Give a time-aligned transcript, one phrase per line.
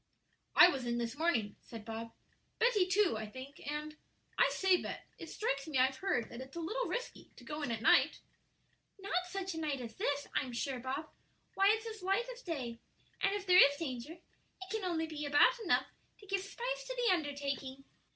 [0.55, 2.11] "I was in this morning," said Bob;
[2.57, 3.97] "Betty, too, I think, and
[4.35, 7.61] I say, Bet, it strikes me I've heard that it's a little risky to go
[7.61, 8.19] in at night."
[8.97, 11.07] "Not such a night as this, I'm sure, Bob;
[11.53, 12.79] why, it's as light as day;
[13.21, 15.85] and if there is danger it can be only about enough
[16.17, 17.83] to give spice to the undertaking."